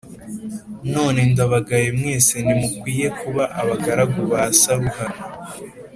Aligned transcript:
None 0.93 1.19
ndabagaye 1.31 1.87
mwese 1.99 2.33
Ntimukwiye 2.45 3.07
kuba 3.19 3.43
abagaragu 3.59 4.19
ba 4.31 4.41
Saruhara 4.59 5.17